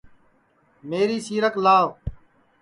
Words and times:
میری 0.89 1.17
سیرک 1.25 1.55
لاوَ 1.63 1.89